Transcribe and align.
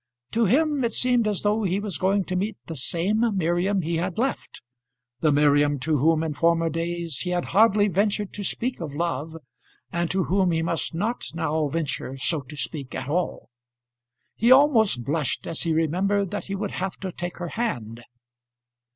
To 0.31 0.45
him 0.45 0.83
it 0.83 0.93
seemed 0.93 1.27
as 1.27 1.43
though 1.43 1.61
he 1.61 1.79
was 1.79 1.99
going 1.99 2.23
to 2.25 2.35
meet 2.35 2.57
the 2.65 2.75
same 2.75 3.23
Miriam 3.37 3.83
he 3.83 3.97
had 3.97 4.17
left, 4.17 4.63
the 5.19 5.31
Miriam 5.31 5.77
to 5.81 5.97
whom 5.99 6.23
in 6.23 6.33
former 6.33 6.71
days 6.71 7.17
he 7.19 7.29
had 7.29 7.45
hardly 7.53 7.87
ventured 7.87 8.33
to 8.33 8.43
speak 8.43 8.81
of 8.81 8.95
love, 8.95 9.37
and 9.91 10.09
to 10.09 10.23
whom 10.23 10.49
he 10.49 10.63
must 10.63 10.95
not 10.95 11.25
now 11.35 11.67
venture 11.67 12.17
so 12.17 12.41
to 12.41 12.57
speak 12.57 12.95
at 12.95 13.07
all. 13.09 13.51
He 14.33 14.51
almost 14.51 15.03
blushed 15.03 15.45
as 15.45 15.61
he 15.61 15.71
remembered 15.71 16.31
that 16.31 16.45
he 16.45 16.55
would 16.55 16.71
have 16.71 16.95
to 17.01 17.11
take 17.11 17.37
her 17.37 17.49
hand. 17.49 18.01